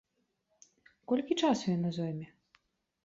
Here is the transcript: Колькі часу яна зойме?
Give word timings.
Колькі 1.13 1.33
часу 1.43 1.65
яна 1.77 1.89
зойме? 1.99 2.27